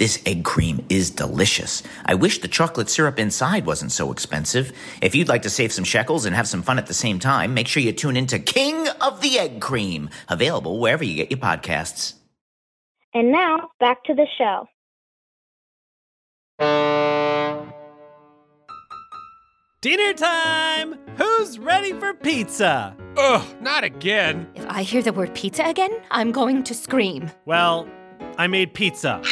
[0.00, 1.82] This egg cream is delicious.
[2.06, 4.72] I wish the chocolate syrup inside wasn't so expensive.
[5.02, 7.52] If you'd like to save some shekels and have some fun at the same time,
[7.52, 11.38] make sure you tune into King of the Egg Cream, available wherever you get your
[11.38, 12.14] podcasts.
[13.12, 14.66] And now back to the show.
[19.82, 20.94] Dinner time!
[21.18, 22.96] Who's ready for pizza?
[23.18, 24.48] Ugh, not again.
[24.54, 27.30] If I hear the word pizza again, I'm going to scream.
[27.44, 27.86] Well,
[28.38, 29.22] I made pizza.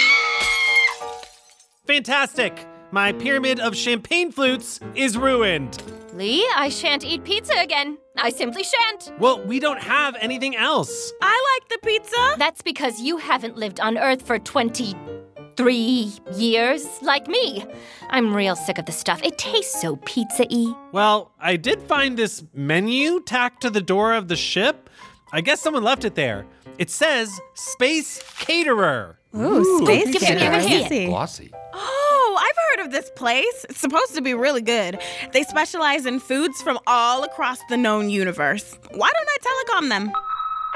[1.88, 2.66] Fantastic!
[2.90, 5.82] My pyramid of champagne flutes is ruined.
[6.12, 7.96] Lee, I shan't eat pizza again.
[8.14, 9.18] I simply shan't.
[9.18, 11.10] Well, we don't have anything else.
[11.22, 12.34] I like the pizza.
[12.36, 17.64] That's because you haven't lived on Earth for 23 years like me.
[18.10, 19.22] I'm real sick of the stuff.
[19.22, 20.74] It tastes so pizza y.
[20.92, 24.90] Well, I did find this menu tacked to the door of the ship.
[25.32, 26.46] I guess someone left it there.
[26.78, 29.16] It says Space Caterer.
[29.36, 30.88] Ooh, space Give it- give it caterer.
[30.88, 31.08] here.
[31.08, 31.52] Glossy.
[31.74, 33.66] Oh, I've heard of this place.
[33.68, 34.98] It's supposed to be really good.
[35.32, 38.78] They specialize in foods from all across the known universe.
[38.94, 39.36] Why don't I
[39.82, 40.12] telecom them?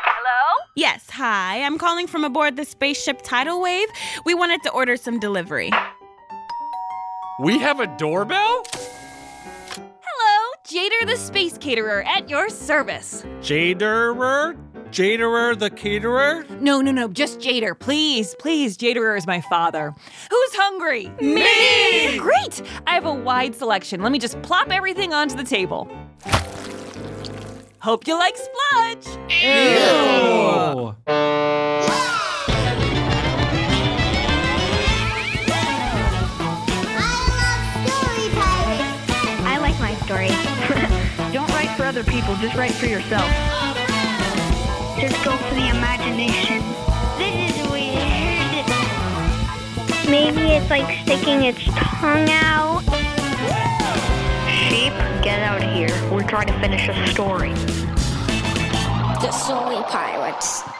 [0.05, 0.67] Hello?
[0.77, 1.63] Yes, hi.
[1.63, 3.89] I'm calling from aboard the spaceship Tidal Wave.
[4.27, 5.71] We wanted to order some delivery.
[7.41, 8.65] We have a doorbell?
[10.65, 13.25] Jader the Space Caterer at your service.
[13.41, 14.57] Jaderer?
[14.91, 16.47] Jaderer the Caterer?
[16.61, 17.77] No, no, no, just Jader.
[17.77, 18.77] Please, please.
[18.79, 19.93] Jaderer is my father.
[20.31, 21.11] Who's hungry?
[21.21, 22.17] Me!
[22.17, 22.63] Great!
[22.87, 24.03] I have a wide selection.
[24.03, 25.89] Let me just plop everything onto the table.
[27.81, 29.07] Hope you like spludge.
[29.43, 30.95] Ew.
[31.09, 31.42] I
[42.23, 43.29] people, just write for yourself.
[44.99, 46.63] Just go for the imagination.
[47.19, 48.67] This is weird.
[50.09, 52.83] Maybe it's like sticking its tongue out.
[54.69, 55.91] Sheep, get out of here.
[56.13, 57.55] We're trying to finish a story.
[59.23, 60.72] The Story Pirates.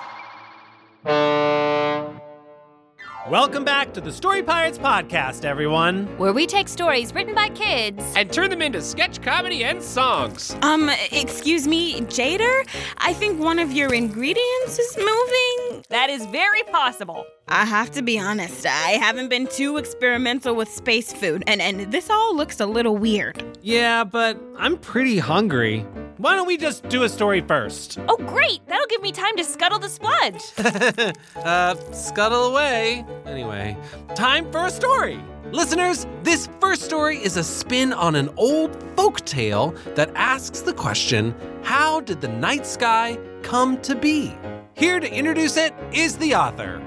[3.33, 6.05] Welcome back to the Story Pirates podcast, everyone.
[6.19, 8.05] Where we take stories written by kids.
[8.15, 10.55] And turn them into sketch comedy and songs.
[10.61, 12.69] Um, excuse me, Jader?
[12.99, 15.83] I think one of your ingredients is moving.
[15.89, 17.25] That is very possible.
[17.49, 21.91] I have to be honest, I haven't been too experimental with space food, and, and
[21.91, 23.43] this all looks a little weird.
[23.63, 25.87] Yeah, but I'm pretty hungry.
[26.23, 27.99] Why don't we just do a story first?
[28.07, 28.61] Oh, great!
[28.69, 30.53] That'll give me time to scuttle the spludge.
[31.37, 33.05] uh, scuttle away.
[33.27, 33.77] Anyway,
[34.15, 35.21] time for a story.
[35.51, 40.73] Listeners, this first story is a spin on an old folk tale that asks the
[40.73, 41.35] question
[41.65, 44.33] How did the night sky come to be?
[44.75, 46.81] Here to introduce it is the author.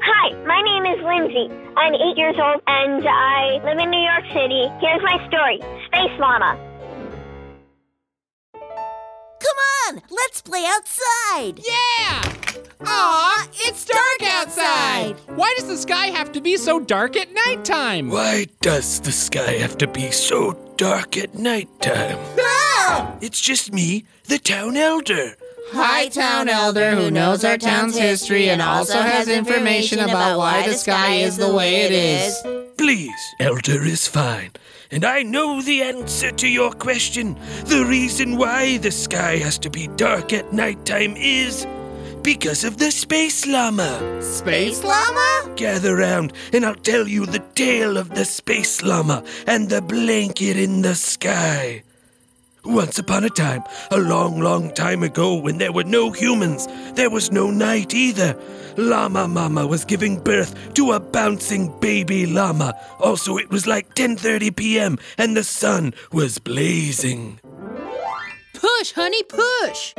[0.00, 1.52] Hi, Hi, my name is Lindsay.
[1.76, 4.70] I'm eight years old and I live in New York City.
[4.80, 6.75] Here's my story Space Llama.
[9.40, 11.58] Come on, let's play outside.
[11.58, 12.32] Yeah!
[12.84, 15.16] Aw, it's dark outside!
[15.34, 18.08] Why does the sky have to be so dark at nighttime?
[18.08, 22.18] Why does the sky have to be so dark at nighttime?
[22.36, 23.18] No!
[23.20, 25.36] It's just me, the town elder.
[25.72, 30.74] Hi, town elder who knows our town's history and also has information about why the
[30.74, 32.40] sky is the way it is.
[32.78, 34.52] Please, elder is fine.
[34.90, 37.36] And I know the answer to your question.
[37.64, 41.66] The reason why the sky has to be dark at nighttime is
[42.22, 44.22] because of the space llama.
[44.22, 45.54] Space llama?
[45.56, 50.56] Gather round and I'll tell you the tale of the space llama and the blanket
[50.56, 51.82] in the sky.
[52.64, 53.62] Once upon a time,
[53.92, 58.36] a long, long time ago, when there were no humans, there was no night either.
[58.76, 62.78] Llama Mama was giving birth to a bouncing baby llama.
[63.00, 64.98] Also, it was like 10:30 p.m.
[65.16, 67.40] and the sun was blazing.
[68.52, 69.94] Push, honey, push.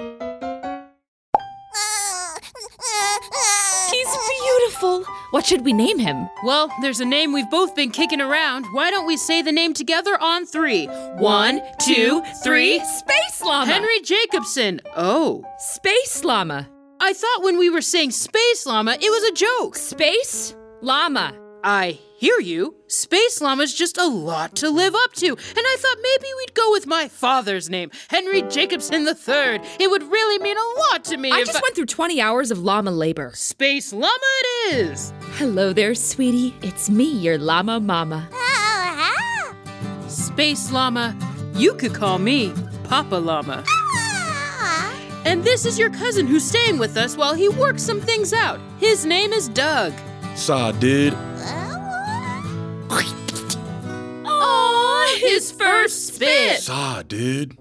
[3.89, 4.11] He's
[4.41, 5.05] beautiful.
[5.31, 6.29] What should we name him?
[6.43, 8.67] Well, there's a name we've both been kicking around.
[8.73, 10.85] Why don't we say the name together on three?
[11.17, 12.77] One, two, three.
[13.01, 13.65] Space Llama.
[13.65, 14.81] Henry Jacobson.
[14.95, 15.43] Oh.
[15.57, 16.69] Space Llama.
[16.99, 19.75] I thought when we were saying Space Llama, it was a joke.
[19.77, 21.33] Space Llama.
[21.63, 22.75] I hear you.
[22.85, 26.71] Space Llama's just a lot to live up to, and I thought maybe we'd go
[26.71, 29.59] with my father's name, Henry Jacobson III.
[29.79, 32.59] It would really mean a lot to me I just went through 20 hours of
[32.59, 33.31] llama labor.
[33.33, 35.11] Space Llama it is.
[35.33, 36.53] Hello there, sweetie.
[36.61, 38.29] It's me, your llama mama.
[40.07, 41.17] Space Llama,
[41.55, 42.53] you could call me
[42.83, 43.63] Papa Llama.
[45.25, 48.59] And this is your cousin who's staying with us while he works some things out.
[48.79, 49.91] His name is Doug.
[50.37, 51.13] Saw, dude.
[54.25, 56.61] Aw, his first spit.
[56.61, 57.57] Saw, dude.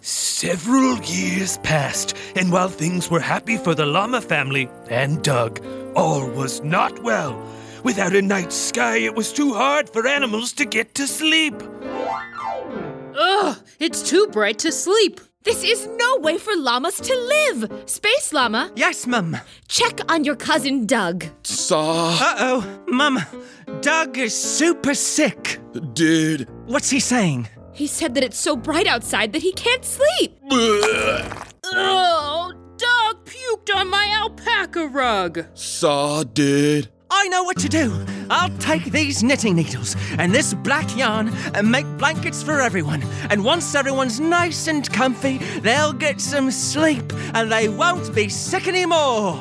[0.00, 5.64] Several years passed, and while things were happy for the llama family and Doug,
[5.94, 7.40] all was not well.
[7.84, 11.54] Without a night sky, it was too hard for animals to get to sleep.
[13.14, 15.20] Ugh, it's too bright to sleep.
[15.44, 17.82] This is no way for llamas to live.
[17.86, 19.36] Space Llama, Yes, Mum.
[19.68, 21.24] check on your cousin Doug.
[21.42, 23.18] Saw, Uh oh, Mum.
[23.80, 25.58] Doug is super sick.
[25.94, 26.48] dude.
[26.66, 27.48] What's he saying?
[27.72, 30.38] He said that it's so bright outside that he can't sleep.
[31.64, 35.46] Oh, Doug puked on my alpaca rug.
[35.54, 36.88] Saw, dude.
[37.14, 38.04] I know what to do.
[38.30, 43.02] I'll take these knitting needles and this black yarn and make blankets for everyone.
[43.28, 48.66] And once everyone's nice and comfy, they'll get some sleep and they won't be sick
[48.66, 49.38] anymore.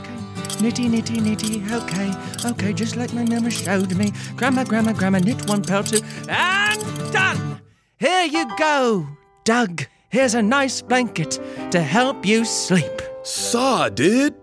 [0.00, 1.62] Okay, Knitty, knitty, knitty.
[1.70, 2.12] Okay,
[2.46, 4.10] okay, just like my mama showed me.
[4.34, 6.00] Grandma, grandma, grandma, knit one purl two.
[6.30, 6.80] And
[7.12, 7.60] done!
[7.98, 9.06] Here you go,
[9.44, 9.82] Doug.
[10.08, 11.38] Here's a nice blanket
[11.72, 13.02] to help you sleep.
[13.22, 14.34] Saw, dude.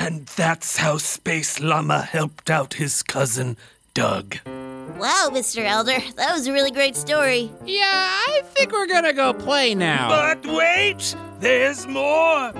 [0.00, 3.58] And that's how Space Llama helped out his cousin,
[3.92, 4.38] Doug.
[4.46, 5.62] Wow, Mr.
[5.62, 7.52] Elder, that was a really great story.
[7.66, 10.08] Yeah, I think we're gonna go play now.
[10.08, 11.14] But wait!
[11.38, 12.50] There's more!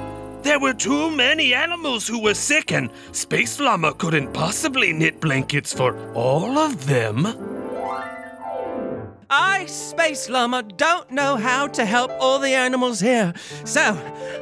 [0.42, 5.72] There were too many animals who were sick, and Space Llama couldn't possibly knit blankets
[5.72, 7.24] for all of them.
[9.30, 13.32] I, Space Llama, don't know how to help all the animals here.
[13.64, 13.96] So,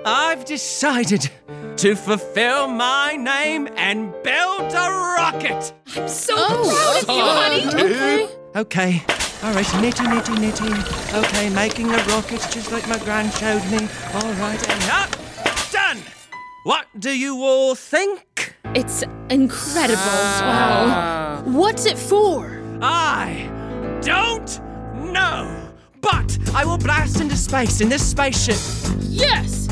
[0.07, 1.31] I've decided
[1.77, 5.75] to fulfill my name and build a rocket.
[5.95, 7.03] I'm so oh.
[7.05, 7.95] proud of you, oh.
[7.95, 8.25] honey.
[8.25, 8.29] Okay.
[8.57, 9.03] Okay.
[9.43, 11.23] All right, nitty, nitty, nitty.
[11.23, 13.87] Okay, making a rocket just like my gran showed me.
[14.15, 15.11] All right, and up,
[15.71, 15.99] done.
[16.65, 18.57] What do you all think?
[18.75, 20.01] It's incredible.
[20.01, 20.87] wow.
[20.89, 21.43] Ah.
[21.45, 22.61] What's it for?
[22.81, 23.51] I
[24.03, 24.61] don't
[25.12, 28.59] know, but I will blast into space in this spaceship.
[29.00, 29.67] Yes!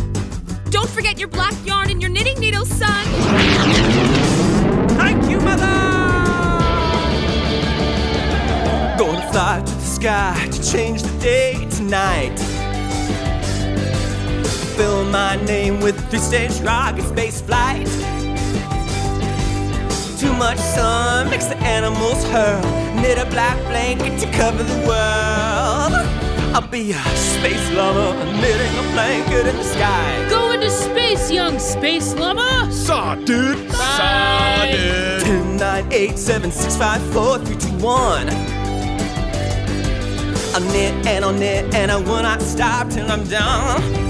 [0.70, 3.04] Don't forget your black yarn and your knitting needles, son.
[4.98, 5.66] Thank you, Mother!
[8.98, 12.38] Gonna fly to the sky to change the day tonight.
[14.76, 17.88] Fill my name with three stage rocket space flight.
[20.18, 22.62] Too much sun makes the animals hurl.
[22.94, 25.92] Knit a black blanket to cover the world.
[26.54, 30.26] I'll be a space llama knitting a blanket in the sky.
[30.30, 32.66] Go into space, young space llama.
[32.72, 33.70] Saw, dude.
[33.72, 35.20] Saw, dude.
[35.20, 38.28] 10, 9, 8, 7, 6, 5, 4, 3, 2, 1.
[40.54, 44.05] I'll knit and I'll knit and I will not stop till I'm done.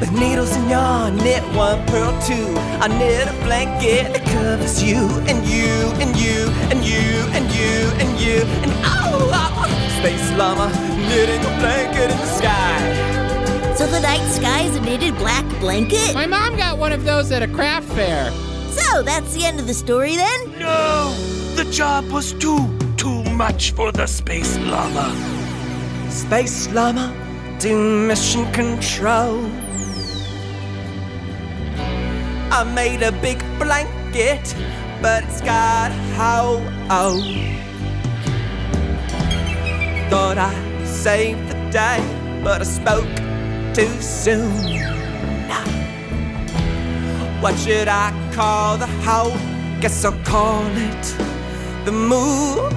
[0.00, 2.54] With needles and yarn, knit one, purl two.
[2.80, 7.74] I knit a blanket that covers you and you and you and you and you
[7.98, 9.98] and you and oh, oh.
[9.98, 10.68] Space llama
[11.08, 13.74] knitting a blanket in the sky.
[13.74, 16.14] So the night sky is a knitted black blanket?
[16.14, 18.30] My mom got one of those at a craft fair.
[18.70, 20.58] So that's the end of the story then?
[20.60, 21.12] No!
[21.56, 25.10] The job was too, too much for the space llama.
[26.08, 27.12] Space llama,
[27.58, 29.42] do mission control.
[32.50, 34.54] I made a big blanket,
[35.02, 36.62] but it's got hole.
[36.90, 37.20] Oh.
[40.08, 42.00] Thought I saved the day,
[42.42, 43.14] but I spoke
[43.74, 44.88] too soon.
[47.40, 49.36] What should I call the hole?
[49.80, 51.04] Guess I'll call it
[51.84, 52.72] the moon.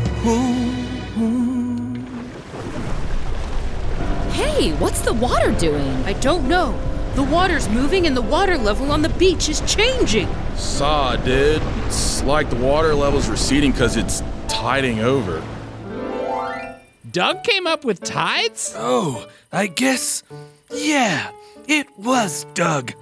[4.32, 5.96] Hey, what's the water doing?
[6.06, 6.78] I don't know.
[7.16, 10.30] The water's moving and the water level on the beach is changing.
[10.56, 11.62] Saw, dude.
[11.86, 15.44] It's like the water level's receding because it's tiding over.
[17.12, 18.74] Doug came up with tides?
[18.78, 20.24] Oh, I guess.
[20.72, 21.32] Yeah,
[21.68, 22.94] it was Doug.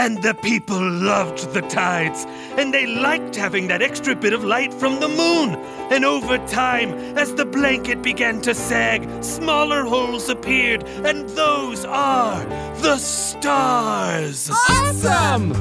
[0.00, 2.24] And the people loved the tides,
[2.56, 5.56] and they liked having that extra bit of light from the moon.
[5.90, 12.44] And over time, as the blanket began to sag, smaller holes appeared, and those are
[12.76, 14.48] the stars.
[14.70, 15.52] Awesome!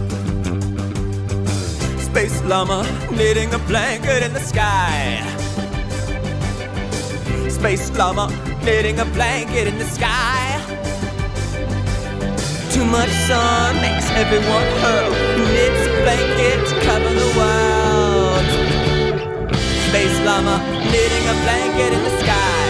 [1.98, 5.17] Space llama knitting a blanket in the sky.
[7.50, 8.27] Space llama
[8.63, 10.76] knitting a blanket in the sky.
[12.77, 15.10] Too much sun makes everyone hurl.
[15.10, 18.46] Knits a blanket to cover the world.
[19.88, 22.65] Space llama knitting a blanket in the sky.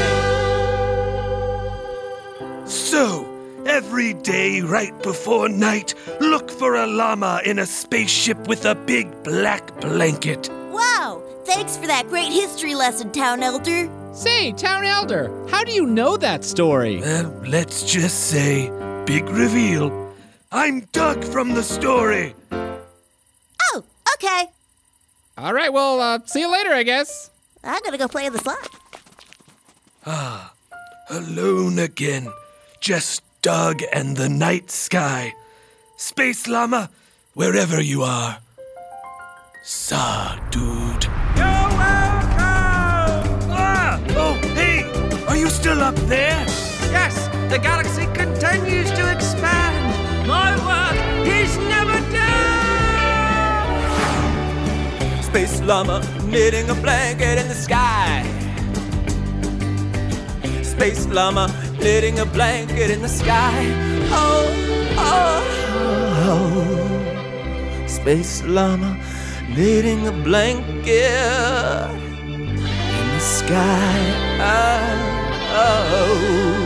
[2.66, 3.28] So,
[3.66, 9.12] every day right before night, look for a llama in a spaceship with a big
[9.24, 10.50] black blanket.
[10.72, 11.22] Wow!
[11.44, 13.90] Thanks for that great history lesson, Town Elder.
[14.14, 17.04] Say, Town Elder, how do you know that story?
[17.04, 18.72] Uh, let's just say,
[19.08, 20.14] big reveal.
[20.52, 22.36] I'm Doug from the story.
[22.52, 23.84] Oh,
[24.16, 24.48] okay.
[25.38, 27.32] All right, well, uh, see you later, I guess.
[27.64, 28.68] I'm gonna go play in the slot.
[30.06, 30.54] Ah,
[31.10, 32.28] alone again.
[32.82, 35.34] Just Doug and the night sky.
[35.96, 36.90] Space Llama,
[37.34, 38.40] wherever you are.
[39.64, 41.06] Saw, dude.
[41.36, 43.40] You're welcome!
[43.56, 44.02] Ah!
[44.10, 44.84] Oh, hey!
[45.28, 46.46] Are you still up there?
[46.92, 49.76] Yes, the galaxy continues to expand.
[50.28, 53.72] My work is never done.
[55.24, 58.26] Space llama knitting a blanket in the sky.
[60.62, 61.48] Space llama
[61.80, 63.66] knitting a blanket in the sky.
[64.12, 64.46] Oh,
[64.98, 65.44] oh,
[66.28, 67.88] oh.
[67.88, 68.98] Space llama
[69.56, 71.88] knitting a blanket
[73.00, 74.00] in the sky.
[74.42, 74.92] Oh,
[75.54, 75.84] oh.
[75.96, 76.57] oh.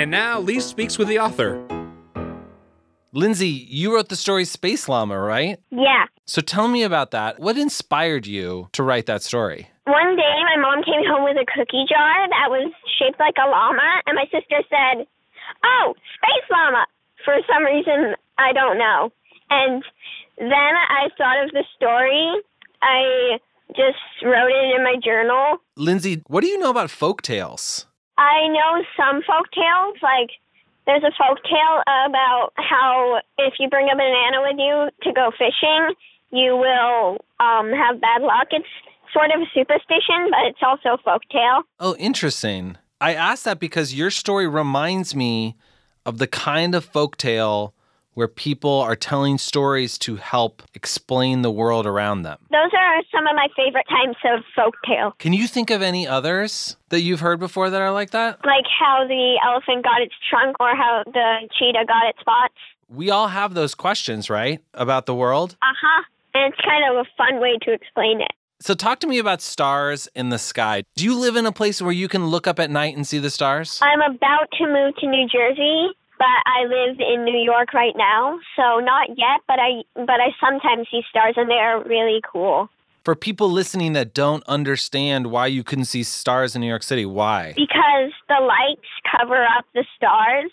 [0.00, 1.60] And now Lee speaks with the author.
[3.12, 5.60] Lindsay, you wrote the story Space Llama, right?
[5.70, 6.06] Yeah.
[6.24, 7.38] So tell me about that.
[7.38, 9.68] What inspired you to write that story?
[9.84, 13.46] One day, my mom came home with a cookie jar that was shaped like a
[13.46, 15.06] llama, and my sister said,
[15.64, 16.86] Oh, Space Llama!
[17.22, 19.12] For some reason, I don't know.
[19.50, 19.84] And
[20.38, 22.40] then I thought of the story.
[22.80, 23.38] I
[23.76, 25.58] just wrote it in my journal.
[25.76, 27.84] Lindsay, what do you know about folk tales?
[28.20, 30.28] I know some folk tales, like
[30.84, 35.30] there's a folk tale about how if you bring a banana with you to go
[35.32, 35.94] fishing,
[36.30, 38.48] you will um, have bad luck.
[38.50, 38.66] It's
[39.14, 41.62] sort of a superstition, but it's also a folk tale.
[41.80, 42.76] Oh, interesting.
[43.00, 45.56] I asked that because your story reminds me
[46.04, 47.72] of the kind of folk tale
[48.14, 52.38] where people are telling stories to help explain the world around them.
[52.50, 55.12] Those are some of my favorite types of folk tale.
[55.18, 58.44] Can you think of any others that you've heard before that are like that?
[58.44, 62.54] Like how the elephant got its trunk or how the cheetah got its spots.
[62.88, 64.60] We all have those questions, right?
[64.74, 65.56] About the world?
[65.62, 66.02] Uh huh.
[66.34, 68.32] And it's kind of a fun way to explain it.
[68.62, 70.84] So, talk to me about stars in the sky.
[70.94, 73.18] Do you live in a place where you can look up at night and see
[73.18, 73.80] the stars?
[73.80, 75.88] I'm about to move to New Jersey,
[76.20, 80.36] but I live in New York right now, so not yet, but I but I
[80.38, 82.68] sometimes see stars and they're really cool.
[83.04, 87.06] For people listening that don't understand why you couldn't see stars in New York City,
[87.06, 87.54] why?
[87.56, 90.50] Because the lights cover up the stars.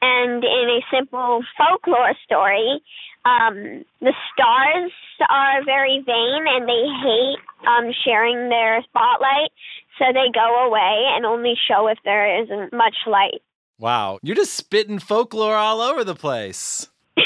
[0.00, 2.80] And in a simple folklore story,
[3.26, 4.92] um, the stars
[5.28, 9.52] are very vain and they hate um, sharing their spotlight.
[9.98, 13.42] so they go away and only show if there isn't much light.
[13.80, 16.86] Wow, you're just spitting folklore all over the place.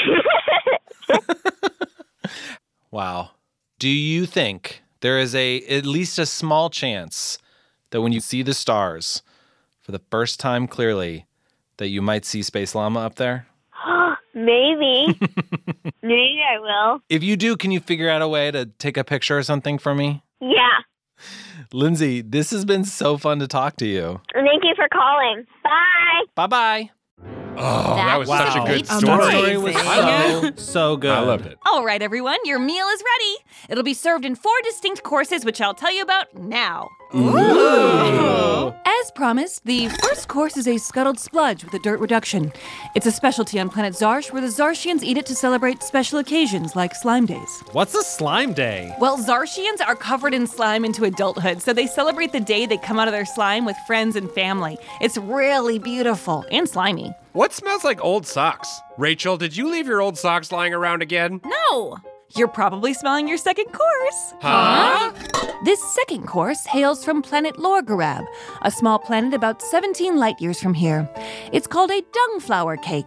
[2.91, 3.31] wow.
[3.77, 7.37] Do you think there is a at least a small chance
[7.89, 9.21] that when you see the stars
[9.81, 11.25] for the first time clearly
[11.75, 13.47] that you might see Space Llama up there?
[14.33, 15.07] Maybe.
[16.01, 17.01] Maybe I will.
[17.09, 19.77] If you do, can you figure out a way to take a picture or something
[19.77, 20.23] for me?
[20.39, 20.79] Yeah.
[21.73, 24.21] Lindsay, this has been so fun to talk to you.
[24.33, 25.45] Thank you for calling.
[25.63, 26.25] Bye.
[26.35, 26.89] Bye bye.
[27.57, 29.31] Oh, that, was such a good That story.
[29.31, 31.11] story was so, so good.
[31.11, 31.57] I loved it.
[31.65, 33.35] All right, everyone, your meal is ready.
[33.69, 36.89] It'll be served in four distinct courses, which I'll tell you about now.
[38.85, 42.51] As promised, the first course is a scuttled spludge with a dirt reduction.
[42.95, 46.75] It's a specialty on planet Zarsh where the Zarshians eat it to celebrate special occasions
[46.75, 47.63] like slime days.
[47.71, 48.93] What's a slime day?
[48.99, 52.99] Well, Zarshians are covered in slime into adulthood, so they celebrate the day they come
[52.99, 54.77] out of their slime with friends and family.
[55.01, 57.13] It's really beautiful and slimy.
[57.35, 58.79] What smells like old socks?
[58.97, 61.41] Rachel, did you leave your old socks lying around again?
[61.45, 61.97] No!
[62.33, 64.33] You're probably smelling your second course.
[64.39, 65.11] Huh?
[65.65, 68.25] This second course hails from planet Lorgarab,
[68.61, 71.09] a small planet about 17 light years from here.
[71.51, 73.03] It's called a dungflower cake.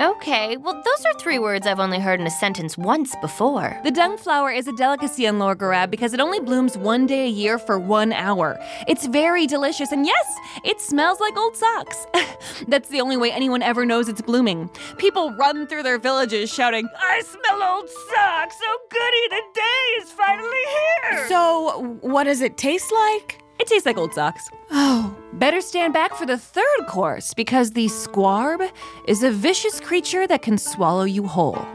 [0.00, 3.78] Okay, well, those are three words I've only heard in a sentence once before.
[3.84, 7.28] The dung flower is a delicacy on Lorgarab because it only blooms one day a
[7.28, 8.58] year for one hour.
[8.88, 10.34] It's very delicious, and yes,
[10.64, 12.06] it smells like old socks.
[12.68, 14.68] That's the only way anyone ever knows it's blooming.
[14.98, 18.56] People run through their villages shouting, I smell old socks!
[18.58, 20.64] So goody, the day is finally
[21.02, 21.28] here!
[21.28, 23.42] So, what does it taste like?
[23.58, 24.48] It tastes like old socks.
[24.70, 28.70] Oh, better stand back for the third course because the squarb
[29.06, 31.66] is a vicious creature that can swallow you whole.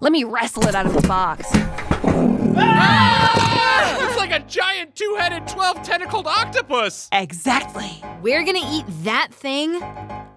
[0.00, 1.48] Let me wrestle it out of the box.
[1.52, 3.53] It's like
[4.34, 7.08] a giant two-headed, twelve-tentacled octopus.
[7.12, 8.02] Exactly.
[8.20, 9.80] We're gonna eat that thing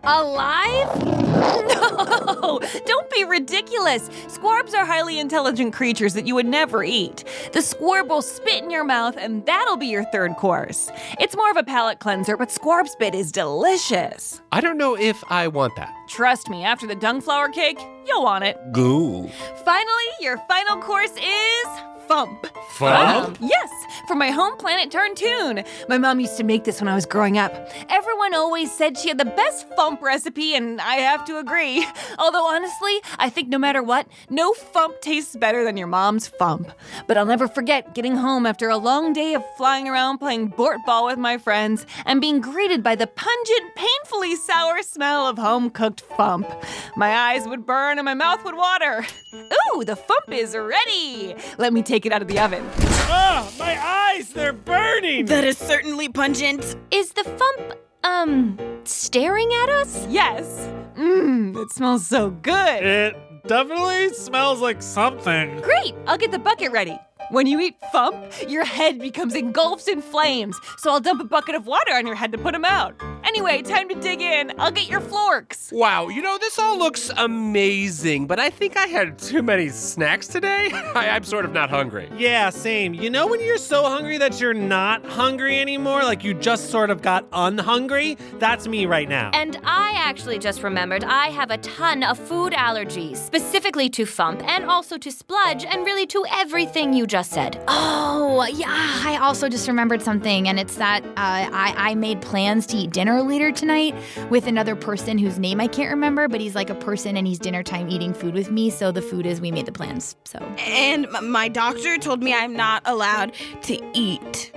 [0.03, 1.03] alive?
[1.37, 4.09] No, don't be ridiculous.
[4.27, 7.23] Squarbs are highly intelligent creatures that you would never eat.
[7.53, 10.89] The squarb will spit in your mouth, and that'll be your third course.
[11.19, 14.41] It's more of a palate cleanser, but squarb spit is delicious.
[14.51, 15.93] I don't know if I want that.
[16.07, 18.57] Trust me, after the dung dungflower cake, you'll want it.
[18.71, 19.27] Goo.
[19.63, 21.67] Finally, your final course is
[22.07, 22.43] Fump.
[22.77, 23.37] Fump?
[23.41, 23.69] Yes,
[24.07, 25.63] from my home planet Tarntoon.
[25.89, 27.51] My mom used to make this when I was growing up.
[27.89, 31.85] Everyone always said she had the best Fump recipe, and I have to agree.
[32.19, 36.71] Although, honestly, I think no matter what, no Fump tastes better than your mom's Fump.
[37.07, 40.79] But I'll never forget getting home after a long day of flying around playing Bort
[40.85, 45.69] Ball with my friends and being greeted by the pungent, painfully sour smell of home
[45.69, 46.47] cooked Fump.
[46.95, 49.05] My eyes would burn and my mouth would water.
[49.33, 51.35] Ooh, the Fump is ready!
[51.57, 52.63] Let me take it out of the oven.
[53.09, 55.25] Ah, my eyes, they're burning.
[55.25, 56.75] That is certainly pungent.
[56.91, 60.05] Is the Fump, um, staring at us?
[60.09, 60.69] Yes.
[60.95, 62.83] Mmm, it smells so good.
[62.83, 63.15] It
[63.47, 65.61] definitely smells like something.
[65.61, 66.97] Great, I'll get the bucket ready.
[67.29, 71.55] When you eat Fump, your head becomes engulfed in flames, so I'll dump a bucket
[71.55, 72.95] of water on your head to put them out.
[73.25, 74.53] Anyway, time to dig in.
[74.57, 75.69] I'll get your florks.
[75.73, 80.27] Wow, you know, this all looks amazing, but I think I had too many snacks
[80.27, 80.69] today.
[80.95, 82.09] I, I'm sort of not hungry.
[82.15, 82.93] Yeah, same.
[82.93, 86.03] You know when you're so hungry that you're not hungry anymore?
[86.03, 88.17] Like you just sort of got unhungry?
[88.39, 89.31] That's me right now.
[89.33, 94.41] And I actually just remembered I have a ton of food allergies, specifically to Fump
[94.43, 97.61] and also to Spludge and really to everything you just said.
[97.67, 98.65] Oh, yeah.
[98.69, 102.91] I also just remembered something, and it's that uh, I, I made plans to eat
[102.91, 103.95] dinner later tonight
[104.29, 107.39] with another person whose name I can't remember, but he's like a person and he's
[107.39, 108.69] dinner time eating food with me.
[108.69, 110.15] So the food is we made the plans.
[110.25, 110.39] So.
[110.59, 114.51] And my doctor told me I'm not allowed to eat.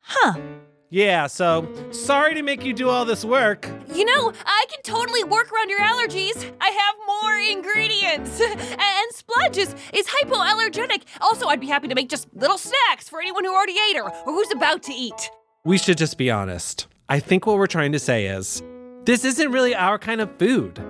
[0.00, 0.34] Huh.
[0.90, 3.68] Yeah, so sorry to make you do all this work.
[3.92, 6.50] You know, I can totally work around your allergies.
[6.62, 8.40] I have more ingredients.
[8.40, 11.02] and Spludge is, is hypoallergenic.
[11.20, 14.10] Also, I'd be happy to make just little snacks for anyone who already ate or,
[14.10, 15.30] or who's about to eat.
[15.64, 16.86] We should just be honest.
[17.10, 18.62] I think what we're trying to say is
[19.04, 20.80] this isn't really our kind of food.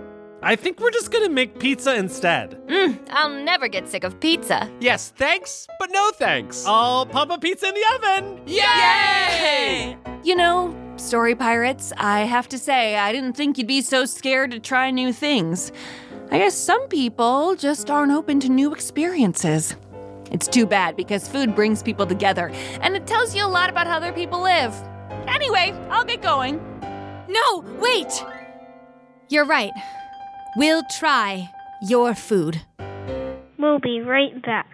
[0.40, 2.60] I think we're just gonna make pizza instead.
[2.68, 4.70] Mm, I'll never get sick of pizza.
[4.80, 6.64] Yes, thanks, but no thanks.
[6.64, 8.42] I'll pop a pizza in the oven.
[8.46, 9.96] Yay!
[10.22, 14.52] You know, Story Pirates, I have to say, I didn't think you'd be so scared
[14.52, 15.72] to try new things.
[16.30, 19.74] I guess some people just aren't open to new experiences.
[20.30, 23.86] It's too bad because food brings people together and it tells you a lot about
[23.88, 24.72] how other people live.
[25.26, 26.60] Anyway, I'll get going.
[27.28, 28.24] No, wait!
[29.30, 29.72] You're right.
[30.56, 31.50] We'll try
[31.82, 32.60] your food.
[33.58, 34.66] We'll be right back.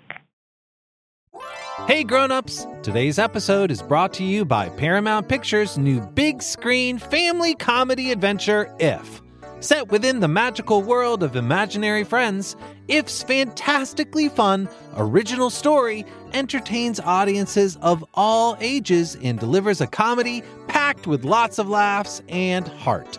[1.89, 7.55] Hey grown-ups, today's episode is brought to you by Paramount Pictures' new big screen family
[7.57, 9.21] comedy adventure If.
[9.59, 12.55] Set within the magical world of imaginary friends,
[12.87, 21.07] If's fantastically fun, original story entertains audiences of all ages and delivers a comedy packed
[21.07, 23.19] with lots of laughs and heart.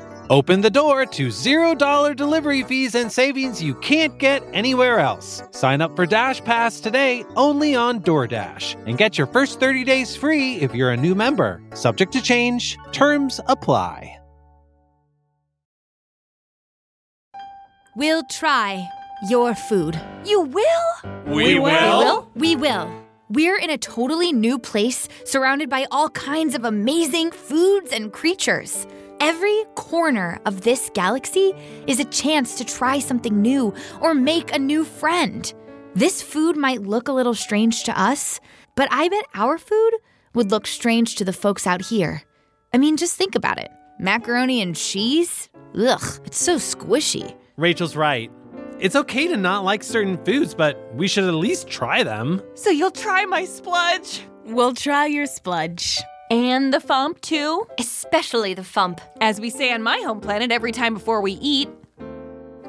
[0.31, 5.43] Open the door to $0 delivery fees and savings you can't get anywhere else.
[5.51, 10.15] Sign up for Dash Pass today only on DoorDash and get your first 30 days
[10.15, 11.61] free if you're a new member.
[11.73, 14.17] Subject to change, terms apply.
[17.97, 18.87] We'll try
[19.27, 19.99] your food.
[20.23, 21.11] You will?
[21.25, 22.31] We will?
[22.35, 22.89] We will.
[23.27, 28.87] We're in a totally new place surrounded by all kinds of amazing foods and creatures.
[29.21, 31.53] Every corner of this galaxy
[31.85, 35.53] is a chance to try something new or make a new friend.
[35.93, 38.39] This food might look a little strange to us,
[38.75, 39.91] but I bet our food
[40.33, 42.23] would look strange to the folks out here.
[42.73, 45.49] I mean, just think about it macaroni and cheese?
[45.77, 47.35] Ugh, it's so squishy.
[47.57, 48.31] Rachel's right.
[48.79, 52.41] It's okay to not like certain foods, but we should at least try them.
[52.55, 54.21] So you'll try my spludge?
[54.45, 56.01] We'll try your spludge.
[56.31, 57.67] And the fump, too?
[57.77, 59.01] Especially the fump.
[59.19, 61.67] As we say on my home planet every time before we eat,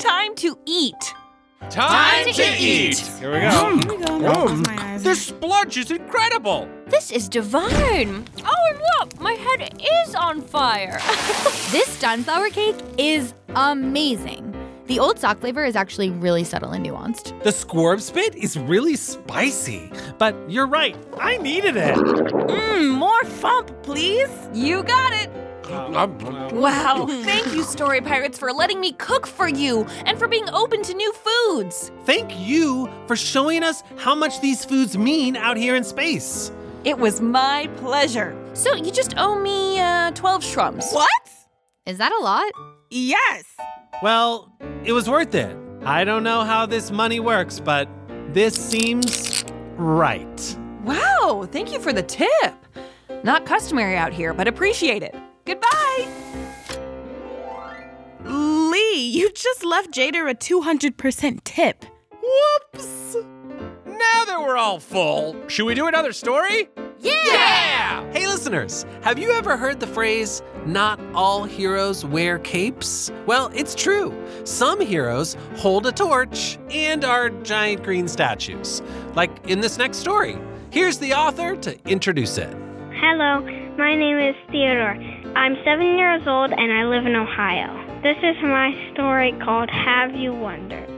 [0.01, 1.15] time to eat.
[1.71, 2.99] Time to eat.
[2.99, 3.49] Here we go.
[3.49, 3.81] Mm.
[3.81, 3.85] Mm.
[3.85, 4.19] Here we go.
[4.19, 5.05] Now my eyes.
[5.05, 6.69] This spludge is incredible.
[6.89, 8.27] This is divine.
[8.45, 10.99] Oh, and look, my head is on fire.
[11.71, 14.53] This sunflower cake is amazing.
[14.93, 17.43] The old sock flavor is actually really subtle and nuanced.
[17.45, 20.95] The squorb spit is really spicy, but you're right.
[21.19, 21.97] I needed it.
[21.97, 24.29] Mmm, more fump, please.
[24.53, 25.31] You got it.
[26.53, 27.07] Wow.
[27.09, 30.93] Thank you, Story Pirates, for letting me cook for you and for being open to
[30.93, 31.91] new foods.
[32.05, 36.53] Thank you for showing us how much these foods mean out here in space.
[36.85, 38.37] It was my pleasure.
[38.53, 40.93] So you just owe me uh, 12 shrums.
[40.93, 41.09] What?
[41.87, 42.53] Is that a lot?
[42.91, 43.45] Yes.
[44.03, 44.53] Well,
[44.85, 45.57] it was worth it.
[45.85, 47.89] I don't know how this money works, but
[48.29, 49.45] this seems
[49.77, 50.57] right.
[50.85, 52.55] Wow, thank you for the tip.
[53.25, 55.15] Not customary out here, but appreciate it.
[55.45, 56.09] Goodbye.
[58.25, 61.85] Lee, you just left Jader a 200% tip.
[62.11, 63.17] Whoops!
[63.87, 66.69] Now that we're all full, should we do another story?
[67.03, 68.09] Yeah!
[68.13, 73.11] Hey, listeners, have you ever heard the phrase, not all heroes wear capes?
[73.27, 74.15] Well, it's true.
[74.45, 78.83] Some heroes hold a torch and are giant green statues,
[79.17, 80.39] like in this next story.
[80.71, 82.55] Here's the author to introduce it.
[82.95, 83.41] Hello,
[83.77, 84.97] my name is Theodore.
[85.35, 88.01] I'm seven years old and I live in Ohio.
[88.03, 90.92] This is my story called Have You Wondered?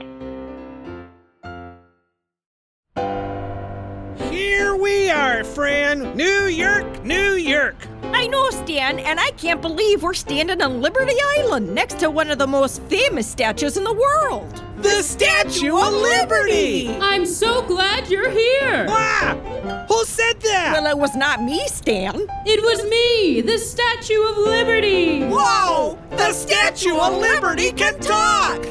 [4.29, 6.15] Here we are, Fran.
[6.15, 7.75] New York, New York.
[8.03, 12.31] I know, Stan, and I can't believe we're standing on Liberty Island next to one
[12.31, 14.63] of the most famous statues in the world.
[14.77, 16.95] The Statue of Liberty!
[17.01, 18.85] I'm so glad you're here.
[18.89, 19.35] Ah!
[19.87, 20.73] Who said that?
[20.73, 22.27] Well, it was not me, Stan.
[22.45, 25.25] It was me, the Statue of Liberty.
[25.25, 25.97] Whoa!
[26.11, 28.65] The Statue of Liberty can talk!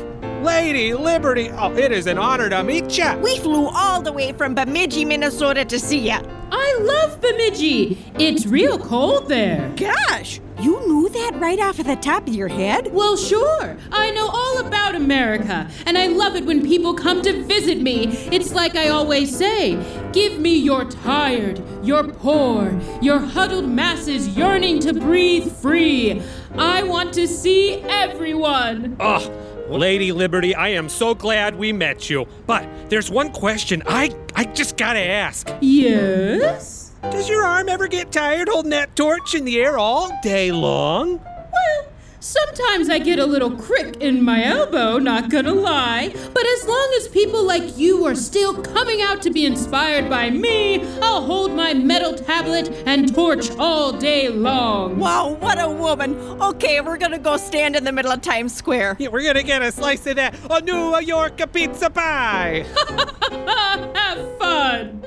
[0.54, 3.16] Lady Liberty, oh, it is an honor to meet ya.
[3.16, 6.22] We flew all the way from Bemidji, Minnesota to see ya.
[6.52, 7.98] I love Bemidji.
[8.20, 9.72] It's real cold there.
[9.74, 12.92] Gosh, you knew that right off of the top of your head?
[12.92, 13.76] Well, sure.
[13.90, 18.06] I know all about America, and I love it when people come to visit me.
[18.30, 19.76] It's like I always say
[20.12, 26.22] give me your tired, your poor, your huddled masses yearning to breathe free.
[26.56, 28.96] I want to see everyone.
[29.00, 29.43] Oh,
[29.74, 32.26] Lady Liberty, I am so glad we met you.
[32.46, 35.48] But there's one question I I just gotta ask.
[35.60, 36.92] Yes?
[37.02, 41.18] Does your arm ever get tired holding that torch in the air all day long?
[41.18, 41.86] Well,
[42.24, 46.08] sometimes I get a little crick in my elbow, not gonna lie.
[46.32, 50.30] But as long as people like you are still coming out to be inspired by
[50.30, 54.98] me, I'll hold my metal tablet and torch all day long.
[54.98, 56.16] Wow, what a woman.
[56.40, 58.96] Okay, we're gonna go stand in the middle of Times Square.
[58.98, 62.64] Yeah, we're gonna get a slice of that a New York pizza pie.
[63.94, 65.04] Have fun.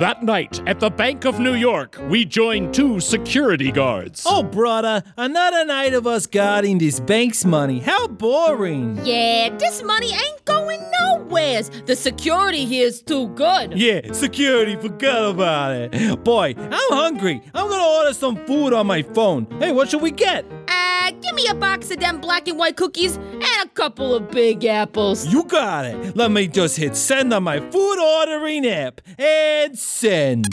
[0.00, 4.24] That night, at the Bank of New York, we joined two security guards.
[4.26, 7.80] Oh, brother, another night of us guarding this bank's money.
[7.80, 8.98] How boring.
[9.04, 11.62] Yeah, this money ain't going nowhere.
[11.62, 13.76] The security here is too good.
[13.76, 16.24] Yeah, security, forgot about it.
[16.24, 17.42] Boy, I'm hungry.
[17.52, 19.46] I'm gonna order some food on my phone.
[19.58, 20.46] Hey, what should we get?
[20.66, 24.30] Uh, give me a box of them black and white cookies and a couple of
[24.30, 25.26] big apples.
[25.26, 26.16] You got it.
[26.16, 30.46] Let me just hit send on my food ordering app and send.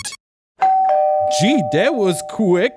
[1.39, 2.73] Gee, that was quick.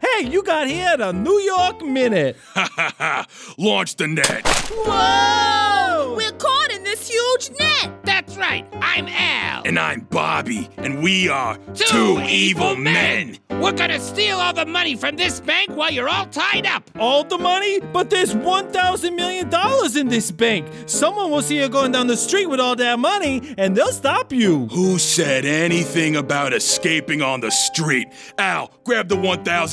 [0.00, 2.36] Hey, you got here the New York Minute.
[2.54, 3.26] Ha ha ha!
[3.58, 4.46] Launch the net.
[4.46, 6.14] Whoa!
[6.16, 7.90] We're caught in this huge net.
[8.04, 8.66] That's right.
[8.80, 9.62] I'm Al.
[9.64, 13.38] And I'm Bobby, and we are two, evil men.
[13.60, 16.90] We're gonna steal all the money from this bank while you're all tied up.
[16.98, 17.78] All the money?
[17.80, 19.50] But there's $1,000 million
[19.98, 20.66] in this bank.
[20.86, 24.32] Someone will see you going down the street with all that money, and they'll stop
[24.32, 24.66] you.
[24.68, 28.08] Who said anything about escaping on the street?
[28.38, 29.16] Al, grab the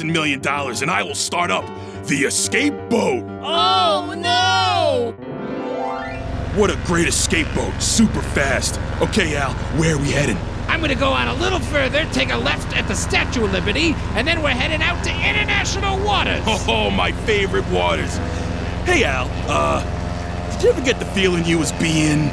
[0.07, 0.41] $1,000 million
[0.81, 1.65] and I will start up
[2.05, 3.23] the escape boat.
[3.41, 5.15] Oh no!
[6.59, 8.79] What a great escape boat, super fast.
[9.01, 10.37] Okay, Al, where are we heading?
[10.67, 13.93] I'm gonna go on a little further, take a left at the Statue of Liberty,
[14.15, 16.43] and then we're heading out to international waters.
[16.69, 18.17] Oh, my favorite waters.
[18.85, 19.83] Hey, Al, uh,
[20.51, 22.29] did you ever get the feeling you was being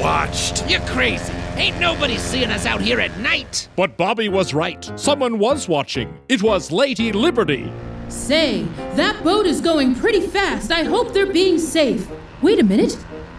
[0.00, 0.68] watched?
[0.68, 1.32] You're crazy.
[1.56, 3.68] Ain't nobody seeing us out here at night.
[3.76, 4.90] But Bobby was right.
[4.98, 6.18] Someone was watching.
[6.28, 7.70] It was Lady Liberty.
[8.08, 8.62] Say,
[8.94, 10.72] that boat is going pretty fast.
[10.72, 12.08] I hope they're being safe.
[12.40, 12.94] Wait a minute.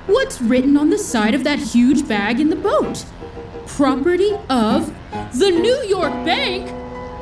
[0.05, 3.03] What's written on the side of that huge bag in the boat?
[3.65, 4.93] Property of
[5.37, 6.69] the New York Bank?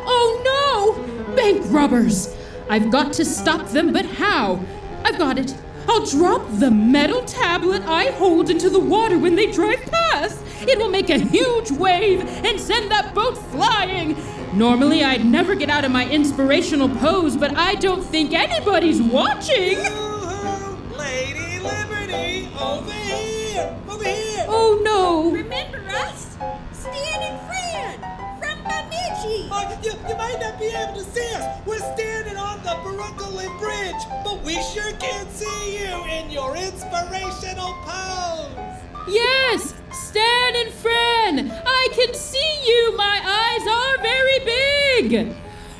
[0.05, 1.35] Oh no!
[1.35, 2.35] Bank robbers!
[2.69, 4.59] I've got to stop them, but how?
[5.05, 5.55] I've got it.
[5.87, 10.39] I'll drop the metal tablet I hold into the water when they drive past.
[10.67, 14.15] It will make a huge wave and send that boat flying.
[14.53, 19.77] Normally, I'd never get out of my inspirational pose, but I don't think anybody's watching.
[20.97, 24.45] Lady Liberty, over here, over here.
[24.47, 25.31] Oh no!
[25.31, 26.37] Remember us?
[26.73, 27.97] Stan and Fran
[28.39, 29.47] from Bemidji.
[29.51, 31.59] Oh, you, you might not be able to see us.
[31.65, 37.73] We're standing on the Brooklyn Bridge, but we sure can see you in your inspirational
[37.85, 38.51] pose.
[39.07, 39.73] Yes,
[40.11, 42.97] Stan and Fran, I can see you.
[42.97, 45.33] My eyes are very big.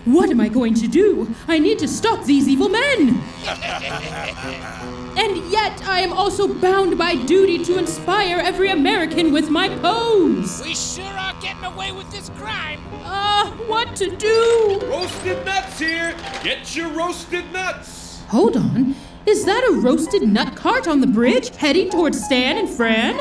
[0.06, 1.36] What am I going to do?
[1.50, 3.22] I need to stop these evil men.
[5.18, 10.62] And yet, I am also bound by duty to inspire every American with my pose.
[10.64, 12.80] We sure are getting away with this crime.
[13.04, 14.80] Ah, what to do?
[14.84, 16.16] Roasted nuts here.
[16.42, 18.22] Get your roasted nuts.
[18.30, 18.96] Hold on.
[19.26, 23.20] Is that a roasted nut cart on the bridge heading towards Stan and Fran?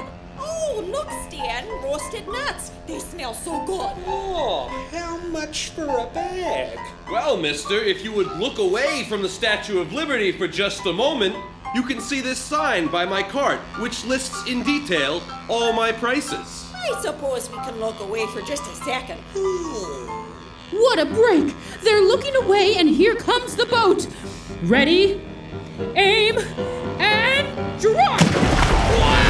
[0.91, 2.73] Look, Stan, roasted nuts.
[2.87, 3.93] They smell so good.
[4.07, 6.79] Oh, how much for a bag?
[7.11, 10.93] Well, mister, if you would look away from the Statue of Liberty for just a
[10.93, 11.37] moment,
[11.75, 16.69] you can see this sign by my cart, which lists in detail all my prices.
[16.75, 19.21] I suppose we can look away for just a second.
[19.35, 20.77] Hmm.
[20.77, 21.55] What a break!
[21.83, 24.09] They're looking away, and here comes the boat.
[24.63, 25.21] Ready,
[25.95, 26.39] aim,
[26.99, 28.21] and drop!
[28.21, 29.30] Wow!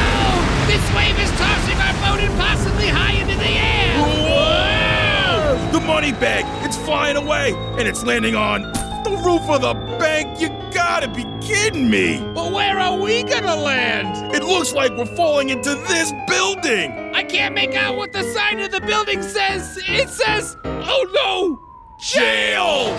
[0.70, 3.98] This wave is tossing our boat impossibly high into the air!
[4.04, 5.72] Whoa!
[5.72, 6.44] The money bag!
[6.64, 7.54] It's flying away!
[7.76, 10.40] And it's landing on the roof of the bank!
[10.40, 12.20] You gotta be kidding me!
[12.36, 14.32] But where are we gonna land?
[14.32, 16.92] It looks like we're falling into this building!
[17.16, 19.76] I can't make out what the sign of the building says!
[19.88, 21.98] It says, oh no!
[21.98, 22.96] Jail!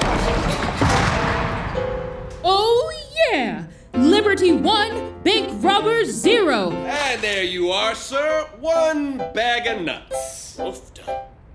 [2.44, 2.94] Oh,
[3.32, 3.64] yeah!
[3.94, 6.72] Liberty 1, Bank Robber 0.
[6.72, 8.50] And there you are, sir.
[8.60, 10.60] One bag of nuts.
[10.60, 10.74] Uh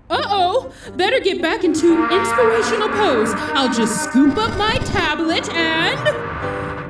[0.09, 0.71] oh!
[0.95, 3.31] Better get back into inspirational pose.
[3.53, 5.99] I'll just scoop up my tablet and.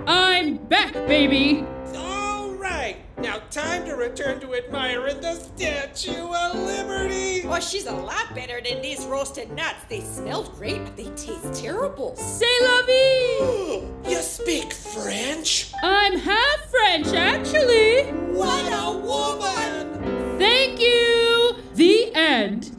[0.08, 1.66] I'm back, baby!
[1.96, 7.46] All right, now time to return to admiring the Statue of Liberty.
[7.46, 9.84] Well, she's a lot better than these roasted nuts.
[9.90, 12.16] They smelled great, but they taste terrible.
[12.16, 13.84] C'est la vie!
[14.08, 15.72] You speak French?
[15.84, 18.04] I'm half French, actually.
[18.32, 20.38] What a woman!
[20.38, 21.56] Thank you!
[21.76, 22.72] The end.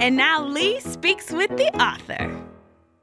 [0.00, 2.30] And now Lee speaks with the author.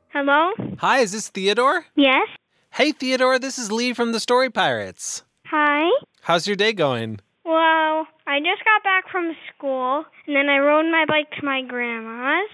[0.09, 0.53] Hello?
[0.77, 1.85] Hi, is this Theodore?
[1.95, 2.27] Yes?
[2.75, 5.21] Hey, Theodore, this is Lee from the Story Pirates.
[5.45, 5.87] Hi?
[6.21, 7.19] How's your day going?
[7.45, 11.61] Well, I just got back from school, and then I rode my bike to my
[11.61, 12.49] grandma's.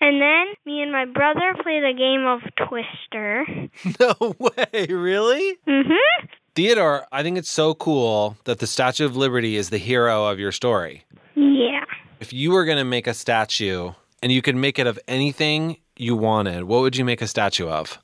[0.00, 3.46] And then me and my brother played a game of Twister.
[4.00, 5.56] No way, really?
[5.68, 6.26] Mm-hmm.
[6.56, 10.40] Theodore, I think it's so cool that the Statue of Liberty is the hero of
[10.40, 11.04] your story.
[11.36, 11.84] Yeah.
[12.18, 15.76] If you were going to make a statue and you could make it of anything
[15.96, 18.00] you wanted, what would you make a statue of?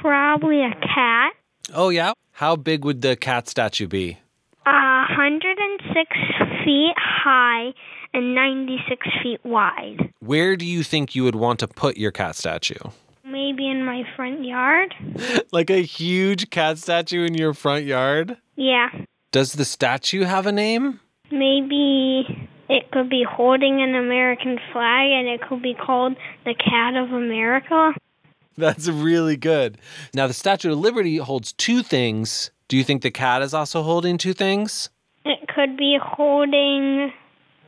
[0.00, 1.32] Probably a cat.
[1.74, 2.12] Oh, yeah?
[2.32, 4.18] How big would the cat statue be?
[4.66, 6.16] A 106
[6.64, 7.72] feet high
[8.12, 10.12] and 96 feet wide.
[10.20, 12.74] Where do you think you would want to put your cat statue?
[13.24, 14.94] Maybe in my front yard.
[15.52, 18.36] like a huge cat statue in your front yard?
[18.56, 18.88] Yeah.
[19.32, 21.00] Does the statue have a name?
[21.30, 26.96] Maybe it could be holding an American flag and it could be called the Cat
[26.96, 27.92] of America.
[28.58, 29.78] That's really good.
[30.14, 32.50] Now, the Statue of Liberty holds two things.
[32.68, 34.88] Do you think the cat is also holding two things?
[35.24, 37.12] It could be holding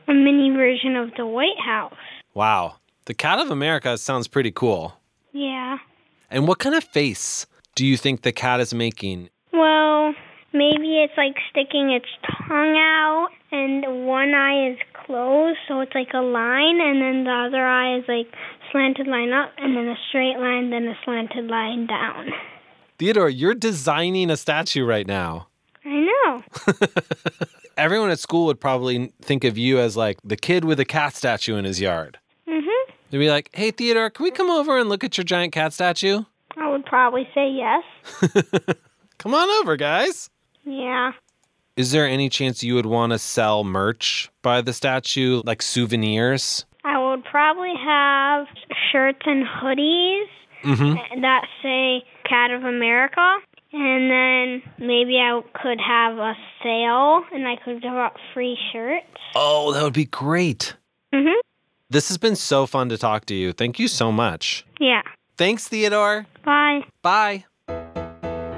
[0.07, 1.93] a mini version of the White House.
[2.33, 2.77] Wow.
[3.05, 4.95] The Cat of America sounds pretty cool.
[5.31, 5.77] Yeah.
[6.31, 9.29] And what kind of face do you think the cat is making?
[9.53, 10.13] Well,
[10.53, 12.07] maybe it's like sticking its
[12.47, 17.31] tongue out and one eye is closed, so it's like a line, and then the
[17.47, 18.27] other eye is like
[18.71, 22.29] slanted line up, and then a straight line, then a slanted line down.
[22.97, 25.47] Theodore, you're designing a statue right now.
[25.85, 26.43] I know.
[27.77, 31.15] Everyone at school would probably think of you as like the kid with a cat
[31.15, 32.19] statue in his yard.
[32.47, 32.91] Mm-hmm.
[33.09, 35.73] They'd be like, hey, Theodore, can we come over and look at your giant cat
[35.73, 36.23] statue?
[36.57, 37.83] I would probably say yes.
[39.17, 40.29] Come on over, guys.
[40.65, 41.13] Yeah.
[41.75, 46.65] Is there any chance you would want to sell merch by the statue, like souvenirs?
[46.83, 48.47] I would probably have
[48.91, 50.25] shirts and hoodies
[50.63, 51.21] Mm-hmm.
[51.21, 53.37] that say Cat of America.
[53.71, 59.05] And then maybe I could have a sale and I could give out free shirts.
[59.35, 60.75] Oh, that would be great.
[61.13, 61.35] Mhm.
[61.89, 63.53] This has been so fun to talk to you.
[63.53, 64.65] Thank you so much.
[64.81, 65.01] Yeah.
[65.37, 66.25] Thanks, Theodore.
[66.43, 66.81] Bye.
[67.03, 67.45] Bye.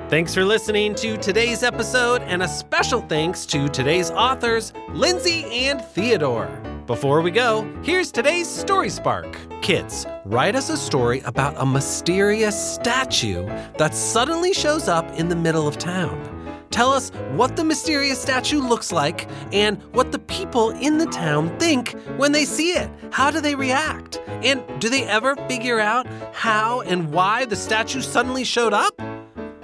[0.10, 5.80] Thanks for listening to today's episode, and a special thanks to today's authors, Lindsay and
[5.82, 6.50] Theodore.
[6.88, 9.38] Before we go, here's today's Story Spark.
[9.62, 13.46] Kids, write us a story about a mysterious statue
[13.78, 16.18] that suddenly shows up in the middle of town.
[16.72, 21.56] Tell us what the mysterious statue looks like and what the people in the town
[21.60, 22.90] think when they see it.
[23.12, 24.20] How do they react?
[24.42, 29.00] And do they ever figure out how and why the statue suddenly showed up?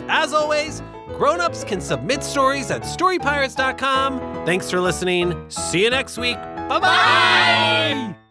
[0.07, 4.45] As always, grown-ups can submit stories at storypirates.com.
[4.45, 5.49] Thanks for listening.
[5.49, 6.38] See you next week.
[6.68, 8.26] 拜拜。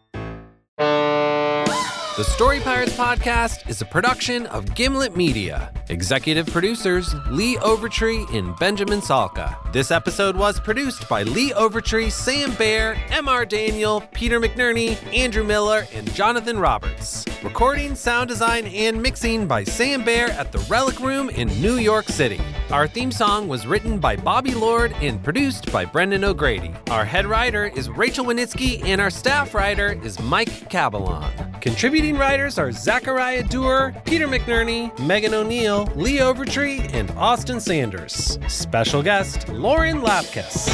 [2.17, 5.71] The Story Pirates podcast is a production of Gimlet Media.
[5.91, 9.55] Executive producers Lee Overtree and Benjamin Salka.
[9.71, 13.45] This episode was produced by Lee Overtree, Sam Baer, M.R.
[13.45, 17.27] Daniel, Peter McNerney, Andrew Miller, and Jonathan Roberts.
[17.45, 22.09] Recording, sound design, and mixing by Sam Baer at the Relic Room in New York
[22.09, 22.41] City.
[22.71, 26.73] Our theme song was written by Bobby Lord and produced by Brendan O'Grady.
[26.89, 31.56] Our head writer is Rachel Wenitsky, and our staff writer is Mike Cabalon.
[31.61, 38.39] Contributing writers are Zachariah Dewar, Peter McNerney, Megan O'Neill, Lee Overtree, and Austin Sanders.
[38.49, 40.67] Special guest, Lauren Lapkus.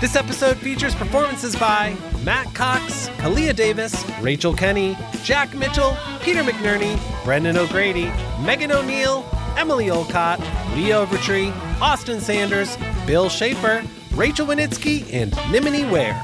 [0.00, 6.98] This episode features performances by Matt Cox, Kalia Davis, Rachel Kenny, Jack Mitchell, Peter McNerney,
[7.24, 8.10] Brendan O'Grady,
[8.44, 9.24] Megan O'Neill,
[9.56, 10.40] Emily Olcott,
[10.74, 12.76] Lee Overtree, Austin Sanders,
[13.06, 16.20] Bill Schaefer, Rachel Wenitsky, and Nimini Ware.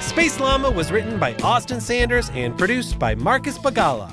[0.00, 4.12] Space Llama was written by Austin Sanders and produced by Marcus Bagala.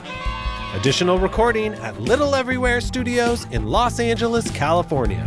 [0.73, 5.23] Additional recording at Little Everywhere Studios in Los Angeles, California.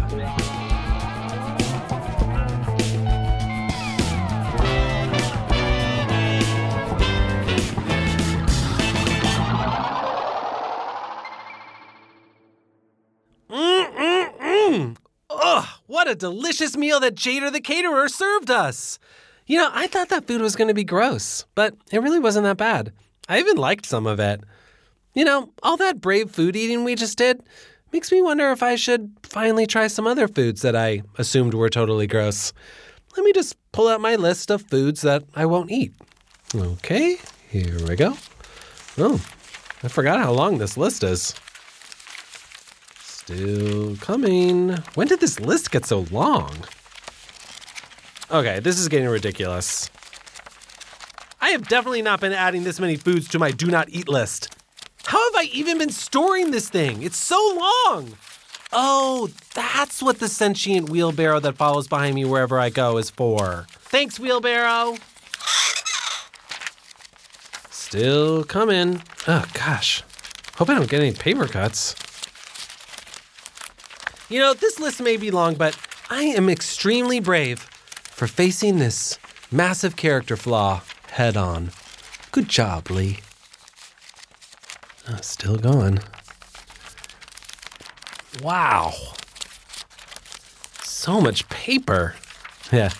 [16.09, 18.99] A delicious meal that Jader the caterer served us.
[19.47, 22.45] You know, I thought that food was going to be gross, but it really wasn't
[22.45, 22.93] that bad.
[23.29, 24.43] I even liked some of it.
[25.15, 27.43] You know, all that brave food eating we just did
[27.93, 31.71] makes me wonder if I should finally try some other foods that I assumed were
[31.71, 32.53] totally gross.
[33.17, 35.93] Let me just pull out my list of foods that I won't eat.
[36.55, 37.17] Okay,
[37.49, 38.17] here we go.
[38.97, 39.15] Oh,
[39.83, 41.35] I forgot how long this list is.
[43.29, 44.71] Still coming.
[44.95, 46.65] When did this list get so long?
[48.31, 49.91] Okay, this is getting ridiculous.
[51.39, 54.57] I have definitely not been adding this many foods to my do not eat list.
[55.05, 57.03] How have I even been storing this thing?
[57.03, 58.15] It's so long.
[58.73, 63.67] Oh, that's what the sentient wheelbarrow that follows behind me wherever I go is for.
[63.73, 64.97] Thanks, wheelbarrow.
[67.69, 69.03] Still coming.
[69.27, 70.03] Oh, gosh.
[70.57, 71.95] Hope I don't get any paper cuts.
[74.31, 75.79] You know, this list may be long, but
[76.11, 79.19] I am extremely brave for facing this
[79.51, 81.71] massive character flaw head on.
[82.31, 83.21] Good job, Lee.
[85.09, 86.01] Oh, still going.
[88.43, 88.93] Wow.
[90.83, 92.15] So much paper.
[92.71, 92.91] Yeah,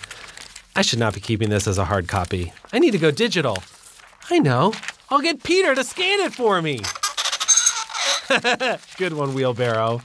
[0.75, 2.53] I should not be keeping this as a hard copy.
[2.73, 3.59] I need to go digital.
[4.31, 4.73] I know.
[5.11, 6.79] I'll get Peter to scan it for me.
[8.97, 10.01] Good one, wheelbarrow.